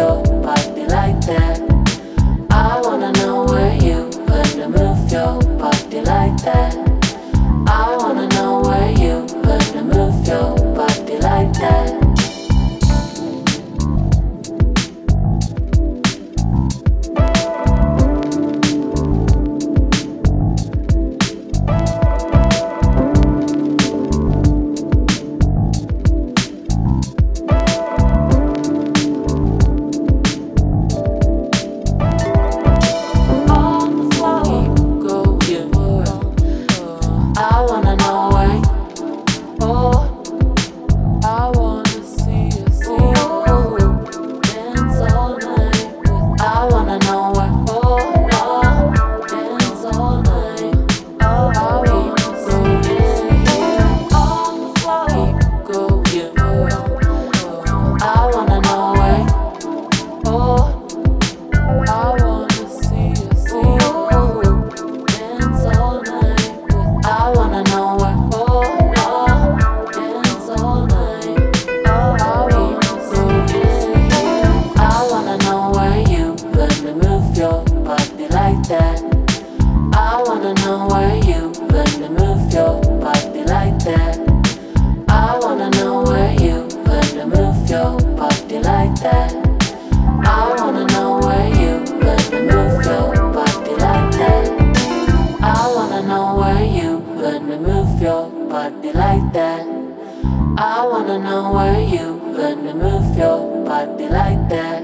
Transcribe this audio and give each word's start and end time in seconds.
sol. 0.00 0.29
Body 77.40 78.28
like 78.28 78.62
that. 78.68 79.00
I 79.94 80.22
wanna 80.26 80.52
know 80.60 80.86
where 80.88 81.16
you 81.24 81.48
learn 81.72 81.86
to 81.86 82.10
move 82.10 82.52
your 82.52 82.82
body 83.00 83.44
like 83.44 83.78
that. 83.84 84.18
I 85.08 85.38
wanna 85.40 85.70
know 85.70 86.02
where 86.02 86.34
you 86.34 86.68
learn 86.84 87.08
to 87.16 87.26
move 87.26 87.70
your 87.70 87.96
body 88.14 88.58
like 88.58 88.94
that. 89.00 89.32
I 90.22 90.54
wanna 90.58 90.86
know 90.92 91.18
where 91.24 91.48
you 91.48 91.72
learn 92.04 92.18
to 92.30 92.40
move 92.42 92.84
your 92.84 93.32
body 93.32 93.74
like 93.86 94.10
that. 94.20 94.46
I 95.40 95.72
wanna 95.74 96.02
know 96.06 96.36
where 96.36 96.62
you 96.62 96.98
learn 97.22 97.48
to 97.48 97.58
move 97.58 98.02
your 98.02 98.28
body 98.50 98.92
like 98.92 99.32
that. 99.32 99.66
I 100.58 100.86
wanna 100.86 101.18
know 101.18 101.52
where 101.54 101.80
you 101.80 102.20
learn 102.36 102.64
to 102.64 102.74
move 102.74 103.16
your 103.16 103.64
body 103.64 104.08
like 104.08 104.46
that. 104.50 104.82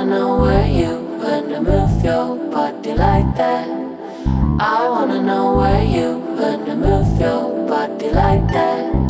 I 0.00 0.02
wanna 0.02 0.18
know 0.18 0.40
where 0.40 0.66
you 0.66 1.52
to 1.52 1.60
move 1.60 2.02
your 2.02 2.50
body 2.50 2.94
like 2.94 3.36
that. 3.36 3.68
I 4.58 4.88
wanna 4.88 5.20
know 5.20 5.56
where 5.58 5.84
you 5.84 6.24
to 6.38 6.74
move 6.74 7.20
your 7.20 7.68
body 7.68 8.08
like 8.08 8.48
that. 8.48 9.09